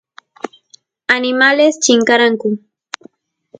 [1.17, 2.49] animales chinkaranku